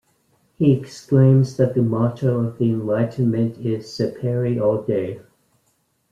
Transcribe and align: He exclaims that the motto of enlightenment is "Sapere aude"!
He 0.57 0.71
exclaims 0.73 1.57
that 1.57 1.75
the 1.75 1.83
motto 1.83 2.39
of 2.43 2.59
enlightenment 2.59 3.59
is 3.59 3.85
"Sapere 3.85 4.59
aude"! 4.59 5.21